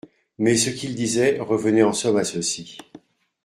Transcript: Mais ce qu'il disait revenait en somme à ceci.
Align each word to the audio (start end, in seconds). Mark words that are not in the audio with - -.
Mais 0.39 0.57
ce 0.57 0.71
qu'il 0.71 0.95
disait 0.95 1.37
revenait 1.39 1.83
en 1.83 1.93
somme 1.93 2.17
à 2.17 2.23
ceci. 2.23 2.79